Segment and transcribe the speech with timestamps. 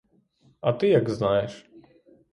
[0.61, 1.71] А ти як знаєш.